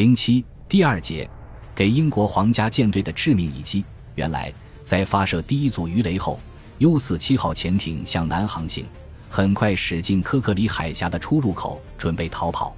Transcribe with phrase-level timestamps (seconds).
[0.00, 1.28] 零七第二节，
[1.74, 3.84] 给英国皇家舰队的致命一击。
[4.14, 4.50] 原来，
[4.82, 6.40] 在发射第一组鱼雷后
[6.78, 8.86] ，U 四七号潜艇向南航行，
[9.28, 12.74] 很快驶进科克里海峡的出入口，准备逃跑。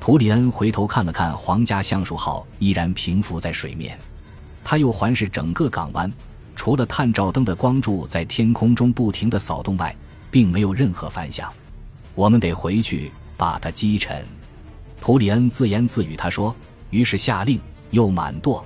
[0.00, 3.98] 普里恩回头看了看皇家橡树号，依然平浮在水面。
[4.64, 6.10] 他又环视整个港湾，
[6.56, 9.94] 除了探照灯的光柱在天空中不停地扫动外，
[10.30, 11.52] 并没有任何反响。
[12.14, 14.26] 我们得回去把它击沉。
[15.04, 16.56] 普里恩自言自语：“他说。”
[16.88, 18.64] 于是下令又满舵，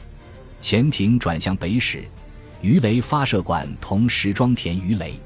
[0.61, 2.05] 潜艇转向北驶，
[2.61, 5.19] 鱼雷发射管同时装填鱼雷。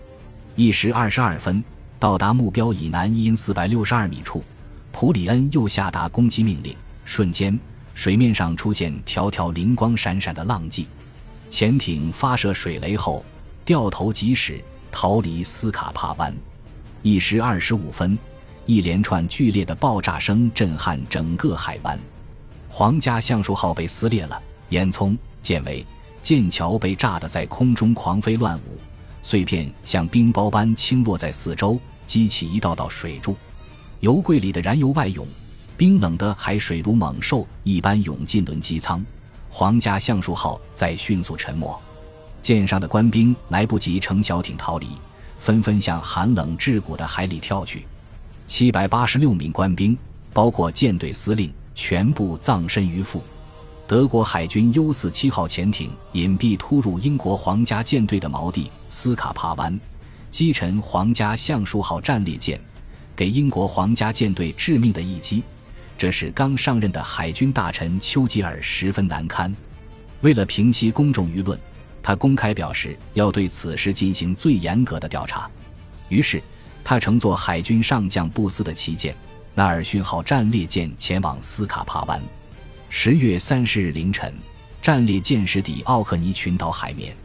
[0.57, 1.63] 一时二十二分，
[1.99, 4.43] 到达目标以南一英四百六十二米处，
[4.91, 6.75] 普里恩又下达攻击命令。
[7.05, 7.61] 瞬间，
[7.95, 10.87] 水面上出现条条灵光闪闪的浪迹。
[11.51, 13.23] 潜艇发射水雷后，
[13.67, 16.35] 掉头即驶，逃离斯卡帕湾。
[17.03, 18.19] 一时二十五分。
[18.65, 21.99] 一连串剧烈的爆炸声震撼整个海湾，
[22.69, 25.85] 皇家橡树号被撕裂了，烟囱、舰尾、
[26.23, 28.79] 舰桥被炸得在空中狂飞乱舞，
[29.21, 33.37] 碎片像冰雹般倾落在四周，激起一道道水柱，
[33.99, 35.27] 油柜里的燃油外涌，
[35.77, 39.05] 冰冷的海水如猛兽一般涌进轮机舱，
[39.51, 41.77] 皇家橡树号在迅速沉没，
[42.41, 44.87] 舰上的官兵来不及乘小艇逃离，
[45.41, 47.85] 纷纷向寒冷至骨的海里跳去。
[48.55, 49.97] 七百八十六名官兵，
[50.31, 53.23] 包括舰队司令，全部葬身鱼腹。
[53.87, 59.81] 德国海军 U 四七号潜艇隐蔽突入英国皇家舰队的锚地斯卡帕湾，
[60.31, 62.61] 击沉皇家橡树号战列舰，
[63.17, 65.43] 给英国皇家舰队致命的一击。
[65.97, 69.51] 这使刚上任的海军大臣丘吉尔十分难堪。
[70.21, 71.59] 为了平息公众舆论，
[72.03, 75.51] 他公开表示要对此事进行最严格的调查。
[76.11, 76.43] 于是。
[76.85, 79.15] 他乘坐海军上将布斯的旗舰
[79.55, 82.21] “纳尔逊号”战列舰前往斯卡帕湾。
[82.89, 84.35] 十月三十日凌晨，
[84.83, 87.17] 战列舰驶抵奥克尼群岛海面。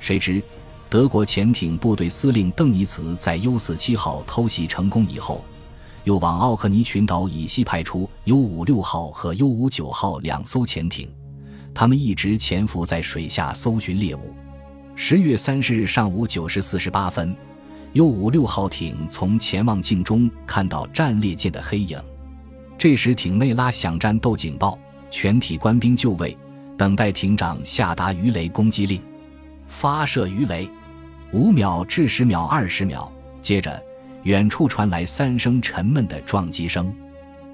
[0.00, 0.42] 谁知，
[0.88, 5.44] 德国潜艇部队司令邓尼茨在 U 四七号偷袭成功以后，
[6.04, 11.08] 又往奥克尼群岛以西派出 U 五六号和 U 五九号两艘潜艇，
[11.74, 14.34] 他们一直潜伏在水下搜寻猎物。
[14.94, 17.36] 十月三十日上午九时四十八分。
[17.94, 22.00] U 五六号艇从潜望镜中看到战列舰的黑影，
[22.78, 24.78] 这时艇内拉响战斗警报，
[25.10, 26.34] 全体官兵就位，
[26.78, 28.98] 等待艇长下达鱼雷攻击令。
[29.66, 30.66] 发射鱼雷，
[31.32, 33.12] 五秒至十秒，二十秒。
[33.42, 33.82] 接着，
[34.22, 36.90] 远处传来三声沉闷的撞击声，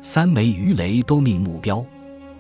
[0.01, 1.85] 三枚鱼雷都命目标。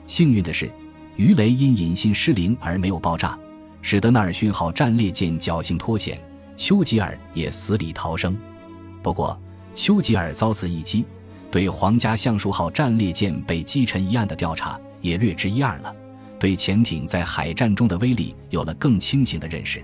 [0.06, 0.70] 幸运的是，
[1.16, 3.36] 鱼雷因引信失灵而没有爆炸，
[3.82, 6.16] 使得纳尔逊号战列舰侥幸脱险。
[6.58, 8.36] 丘吉尔也死里逃生，
[9.00, 9.41] 不过
[9.76, 11.04] 丘吉尔遭此一击，
[11.52, 15.94] 对皇家橡树号战列舰被击沉一案的调查也略知一二了，
[16.36, 19.80] 对潜艇在海战中的威力有了更清醒的认识。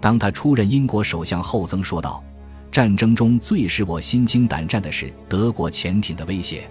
[0.00, 2.22] 当他出任英国首相后，曾说道
[2.70, 6.62] ：“战争中最使我心惊胆战的是德国潜艇的威胁。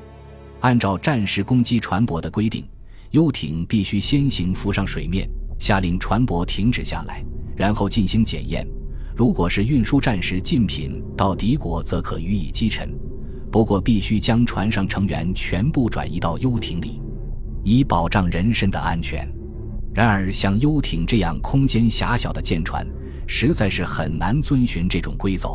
[0.61, 2.65] 按照战时攻击船舶的规定，
[3.11, 7.21] 游艇必须先行浮上水面，下令船舶停止下来，
[7.57, 8.65] 然后进行检验。”
[9.15, 12.89] 如果是运输战时禁品到敌国，则可予以击沉，
[13.51, 16.99] 不过必须将船上成员全部转移到游艇里，
[17.63, 19.27] 以保障人身的安全。
[19.93, 22.83] 然而，像游艇这样空间狭小的舰船，
[23.27, 25.49] 实在是很难遵循这种规则。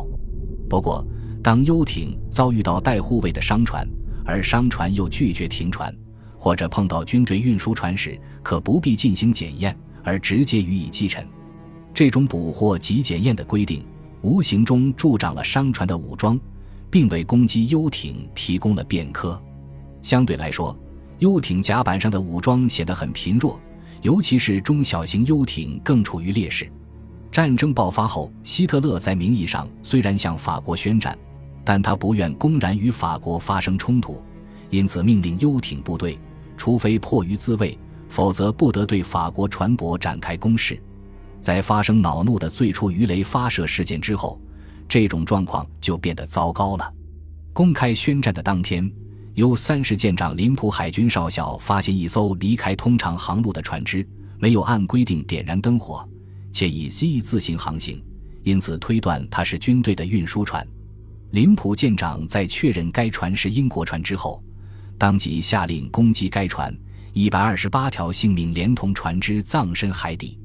[0.69, 1.05] 不过，
[1.43, 3.85] 当游艇遭遇到带护卫的商船，
[4.23, 5.93] 而商船又拒绝停船，
[6.37, 11.27] 或者碰到军队运输船时，可不必进行检验，而直接予以击沉。
[11.93, 13.83] 这种捕获及检验的规定，
[14.21, 16.39] 无形中助长了商船的武装，
[16.89, 19.41] 并为攻击游艇提供了便科。
[20.01, 20.77] 相对来说，
[21.17, 23.59] 游艇甲板上的武装显得很贫弱，
[24.01, 26.71] 尤其是中小型游艇更处于劣势。
[27.31, 31.17] 战争爆发后，希特勒在名义上虽然向法国宣战，
[31.65, 34.21] 但他不愿公然与法国发生冲突，
[34.69, 36.17] 因此命令游艇部队，
[36.55, 40.81] 除非迫于自卫，否则不得对法国船舶展开攻势。
[41.41, 44.39] 在发生恼怒的最初鱼雷发射事件之后，
[44.87, 46.93] 这种状况就变得糟糕了。
[47.53, 48.91] 公开宣战的当天，
[49.33, 54.07] 由三十舰长林普海军少校发现一艘离开通常航路的船只，
[54.37, 56.07] 没有按规定点燃灯火，
[56.51, 58.03] 且以 Z 字形航行，
[58.43, 60.65] 因此推断它是军队的运输船。
[61.31, 64.43] 林普舰长在确认该船是英国船之后，
[64.97, 66.75] 当即下令攻击该船，
[67.13, 70.39] 一百二十八条性命连同船只葬身海底。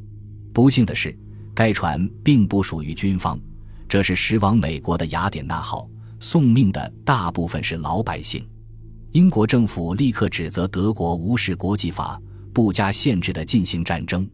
[0.54, 1.14] 不幸的是，
[1.52, 3.36] 该船并不属于军方，
[3.88, 5.90] 这是驶往美国的雅典娜号，
[6.20, 8.48] 送命的大部分是老百姓。
[9.10, 12.22] 英国政府立刻指责德国无视国际法，
[12.52, 14.26] 不加限制地进行战争。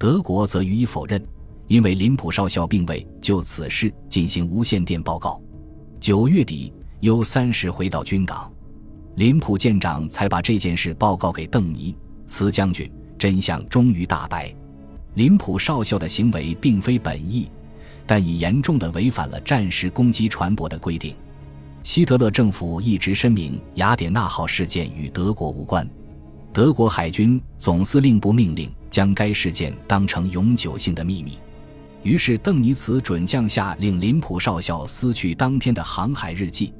[0.00, 1.24] 德国则予以否认，
[1.68, 5.40] 因为林普少校并未就此事进行无线电报告。
[6.00, 6.72] 九月底
[7.02, 8.52] ，U 三十回到军港，
[9.14, 12.92] 林普舰长才把这件事报告给邓尼茨将军。
[13.16, 14.52] 真相终于大白，
[15.14, 17.50] 林普少校的行为并非本意，
[18.06, 21.14] 但已严重的违反了战时攻击船舶的规定。
[21.82, 25.88] 希特勒政府一直声明雅典娜号事件与德国无关，
[26.52, 31.38] 德国海军总司令部命令将该事件当成永久性的秘密。
[32.02, 36.72] 于是邓尼茨准将下令林普少校撕去当天的航海日记，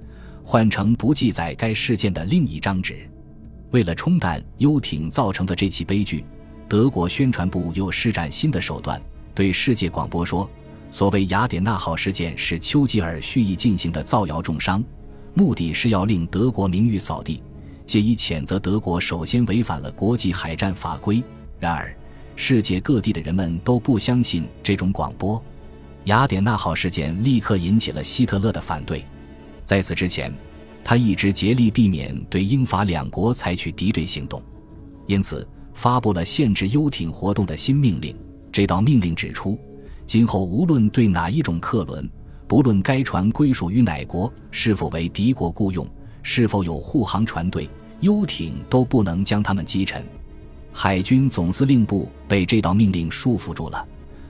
[0.42, 3.08] 换成不记载该事件的另一张纸。
[3.72, 6.24] 为了冲淡游艇造成的这起悲剧，
[6.72, 8.98] 德国宣传部又施展新的手段，
[9.34, 10.48] 对世界广播说。
[10.90, 14.82] 所谓雅典娜号事件是丘吉尔蓄意进行的造谣重伤，
[15.34, 17.42] 目的是要令德国名誉扫地，
[17.84, 21.22] 借以谴责德国首先违反了国际海战法规。
[21.60, 21.94] 然而，
[22.36, 25.44] 世界各地的人们都不相信这种广播。
[26.04, 29.04] 雅典娜号事件立刻引起了希特勒的反对。
[29.62, 30.32] 在此之前，
[30.82, 34.42] 他一直竭力避免对英法两国采取敌对行动，
[35.06, 38.16] 因此发布了限制游艇活动的新命令。
[38.50, 39.58] 这道命令指出。
[40.04, 42.10] 今后无论对哪一种客轮，
[42.46, 45.86] 不论该船归属于哪国，是否为敌国雇用，
[46.22, 47.70] 是否有护航船队，
[48.00, 50.04] 游艇都不能将他们击沉。
[50.72, 53.86] 海军总司令部被这道命令束缚住了，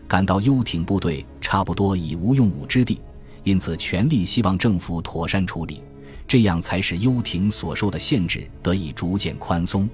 [0.07, 3.01] 感到游艇部队差不多已无用武之地，
[3.43, 5.83] 因此全力希望政府妥善处理，
[6.29, 9.89] 这样才使游艇所受的限制得以逐渐宽松。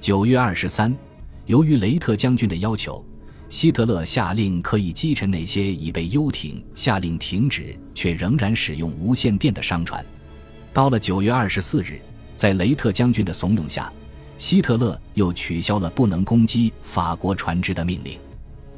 [0.00, 0.96] 九月二十三，
[1.44, 3.04] 由于雷特将军的要求。
[3.50, 10.02] 希特勒下令可以击沉那些已被游艇下令停止却仍然使用无线电的商船。
[10.72, 12.00] 到了九月二十四日，
[12.34, 13.92] 在雷特将军的怂恿下，
[14.38, 18.18] 希特勒又取消了不能攻击法国船只的命令。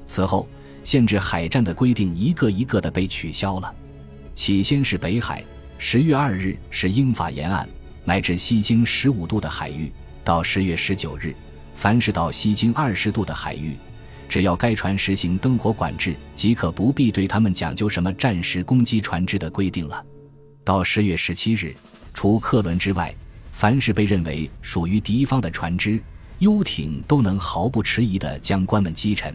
[0.05, 0.49] 此后，
[0.83, 3.73] 限制海战的规定一个一个的被取消了。
[4.35, 5.45] 起先是北海，
[5.79, 7.69] 十月二日是英法沿岸
[8.05, 9.93] 乃至西经十五度的海域，
[10.25, 11.35] 到十月十九日，
[11.75, 13.77] 凡是到西经二十度的海域。
[14.29, 20.05] 只要该船实行灯火管制，即可不必对他们讲究什么战时攻击船只的规定了。
[20.65, 21.75] 到十月十七日，
[22.15, 23.15] 除客轮之外，
[23.53, 26.01] 凡是被认为属于敌方的船只、
[26.39, 29.35] 游艇，都能毫不迟疑地将官们击沉。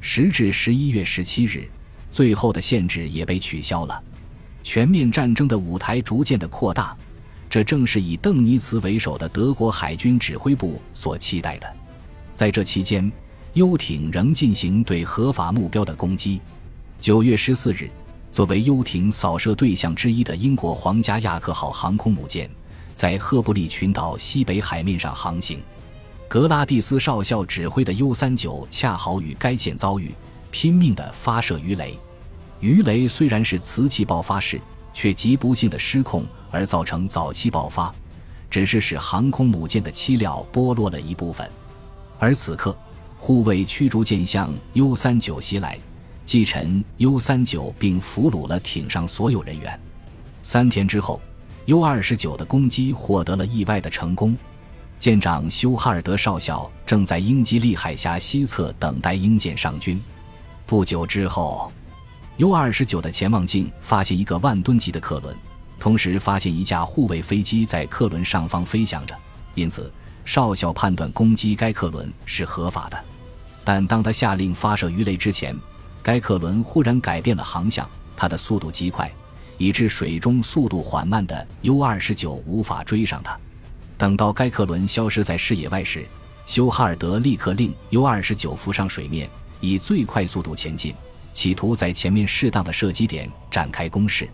[0.00, 1.66] 时至十一月十七日，
[2.10, 4.02] 最后的限制也被取消了。
[4.62, 6.94] 全面战争的舞台逐渐的扩大，
[7.48, 11.76] 这正是以邓尼茨为首的德国海军指挥部所期待的。
[12.34, 13.10] 在这期间。
[13.54, 16.40] 游艇仍进行对合法目标的攻击。
[17.00, 17.90] 九月十四日，
[18.30, 22.48] 作为游艇扫射对象之一的英国皇家亚克号航空母舰，
[22.94, 25.60] 在赫布利群岛西北海面上航行。
[26.28, 30.14] 格拉蒂斯少校指挥的 U 三九恰好与该舰遭遇，
[30.52, 31.98] 拼命地发射鱼雷。
[32.60, 34.60] 鱼雷虽然是瓷器爆发式，
[34.92, 37.94] 却极不幸的失控而造成早期爆发，
[38.50, 41.50] 只是使航空母舰的漆料剥落了一部分。
[42.18, 42.76] 而此刻。
[43.20, 45.76] 护卫驱逐舰向 U 三九袭来，
[46.24, 49.80] 击沉 U 三九，并俘虏了艇上所有人员。
[50.40, 51.20] 三天之后
[51.66, 54.36] ，U 二十九的攻击获得了意外的成功。
[55.00, 60.00] 舰长休哈尔德少校正在英吉利海峡西侧等待英舰上军。
[60.64, 61.72] 不久之后
[62.38, 65.36] ，U 二十九的潜望镜发现一个万吨级的客轮，
[65.78, 69.14] 同时发现一架护卫飞机在客轮上方飞翔着，
[69.54, 69.92] 因此。
[70.24, 73.04] 少校判断攻击该客轮是合法的，
[73.64, 75.58] 但当他下令发射鱼雷之前，
[76.02, 79.10] 该客轮忽然改变了航向，它的速度极快，
[79.56, 83.40] 以致水中速度缓慢的 U 二十九无法追上它。
[83.96, 86.06] 等到该客轮消失在视野外时，
[86.44, 89.30] 休哈尔德立刻令 U 二十九浮上水面，
[89.62, 90.94] 以最快速度前进，
[91.38, 94.28] 企图在前面适当的射击点展开攻势。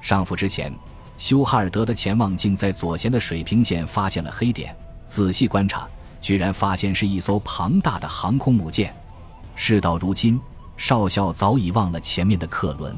[0.00, 0.72] 上浮之前，
[1.18, 4.72] 休哈尔德的潜望镜在左舷的水平线发现了黑点。
[5.08, 5.88] 仔细观察，
[6.20, 8.94] 居然发现是一艘庞大的航空母舰。
[9.56, 10.40] 事到如今，
[10.76, 12.96] 少校早已忘了前面的客轮。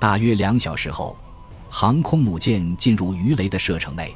[0.00, 1.16] 大约两小时后，
[1.70, 4.12] 航空母舰进入鱼雷的射程内。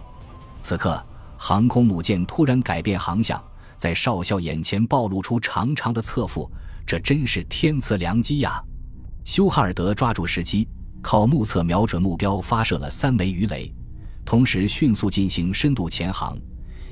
[0.61, 1.01] 此刻，
[1.39, 3.41] 航空母舰突然改变航向，
[3.77, 6.51] 在少校眼前暴露出长长的侧腹，
[6.87, 8.63] 这真是天赐良机呀！
[9.25, 10.69] 休哈尔德抓住时机，
[11.03, 13.75] 靠目测瞄准目标发射了三枚鱼雷，
[14.25, 16.39] 同时迅速进行深度潜航。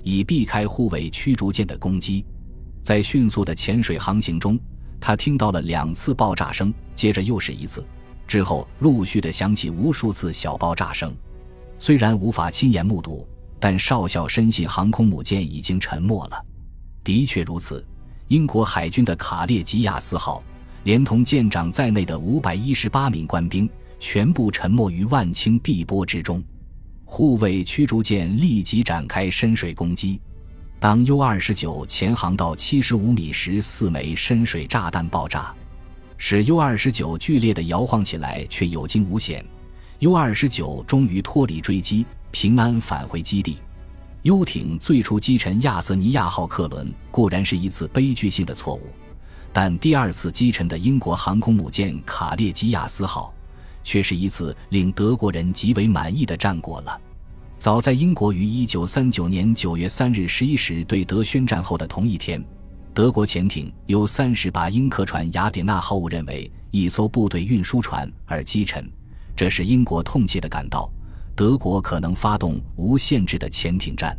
[0.02, 2.26] 以避开护卫驱逐舰的攻击，
[2.82, 4.58] 在迅速的潜水航行中，
[5.00, 7.86] 他听到了两次爆炸声，接着又是一次，
[8.26, 11.14] 之后陆续的响起无数次小爆炸声。
[11.78, 13.26] 虽然无法亲眼目睹，
[13.60, 16.44] 但少校深信航空母舰已经沉没了。
[17.02, 17.82] 的确如此，
[18.28, 20.42] 英国海军的卡列吉亚斯号，
[20.84, 26.42] 连同舰长在内的五百一十八名官兵，全部沉没于万顷碧波之中。
[27.04, 30.18] 护卫驱逐舰立即展开深水攻击。
[30.80, 35.54] 当 U 二十九潜航到七十五米时，四枚深水炸弹爆炸，
[36.16, 39.44] 使 U 二十九剧烈的摇晃起来，却有惊无险。
[39.98, 43.58] U 二十九终于脱离追击，平安返回基地。
[44.24, 48.80] 游艇最初击沉亚瑟尼亚号客轮固然是一次悲剧性的错误，
[49.52, 53.34] 但第二次击沉的英国航空母舰卡列基亚斯号，
[53.82, 56.98] 却是一次令德国人极为满意的战果了。
[57.58, 62.42] 早在英国于1939年9月3日11时对德宣战后的同一天，
[62.94, 68.90] 德国潜艇由三十把英客船雅典娜号误认为一艘部队运输船而击沉，
[69.36, 70.90] 这使英国痛切地感到。
[71.36, 74.16] 德国可能发动无限制的潜艇战。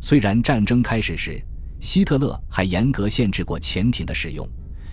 [0.00, 1.42] 虽然战争开始时，
[1.80, 4.46] 希特勒还严格限制过潜艇的使用，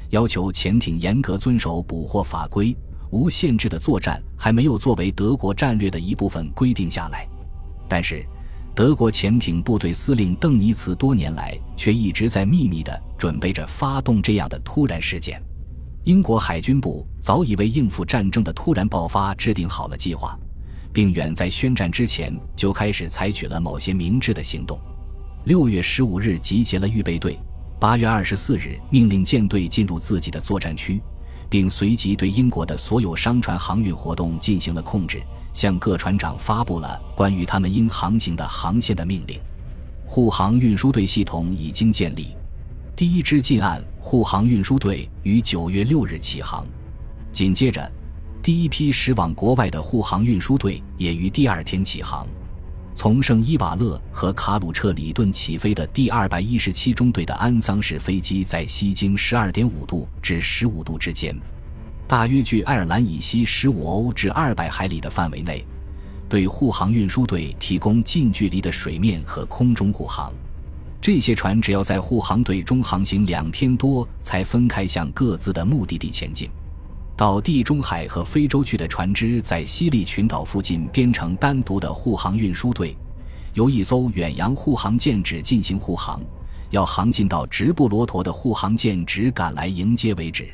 [0.09, 2.75] 要求潜艇严格遵守捕获法规，
[3.11, 7.27] 无限制的作战还没有作为德国战略的一部分规定下来。
[7.87, 8.25] 但是，
[8.75, 15.41] 德国潜艇部队司令邓尼茨多年来却一直在秘密地准备着发动这样的突然事件。
[16.05, 20.37] 英国海军部早已为应付战争的突然爆发制定好了计划。
[20.93, 24.79] 并远在宣战之前就开始采取了某些明智的行动。
[25.45, 27.37] 六月十五日集结了预备队，
[27.79, 31.01] 八月二十四日命令舰队进入自己的作战区，
[31.49, 35.21] 并随即对英国的所有商船航运活动进行了控制，
[35.51, 39.39] 向各船长发布了关于他们应航行的航线的命令。
[40.05, 42.27] 护航运输队系统已经建立，
[42.95, 46.65] 第一支近岸护航运输队于九月六日起航，
[47.31, 47.91] 紧接着。
[48.43, 52.27] 第一批驶往国外的护航运输队也于第二天起航。
[52.93, 61.33] 从圣伊瓦勒和卡鲁彻里顿起飞的第二百一十七中队的安桑式飞机在西经十二点五度至十五度之间，
[62.05, 65.65] 大约距爱尔兰以西十五欧至二百海里的范围内，
[66.27, 70.33] 对护航运输队提供近距离的水面和空中护航。
[70.99, 76.49] 这些船只要在护航队中航行两天多，才分开向各自的目的地前进。
[77.15, 82.95] 到地中海和非洲去的船只在西利群岛附近编成单独的护航运输队，
[83.53, 86.19] 由一艘远洋护航舰只进行护航，
[86.71, 90.49] 要航进到直布罗陀的护航舰只赶来迎接为止。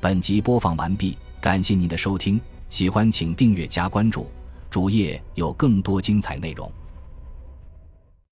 [0.00, 4.30] 本集播放完毕，感谢您的收听，喜欢请订阅加关注，
[4.70, 6.70] 主页有更多精彩内容。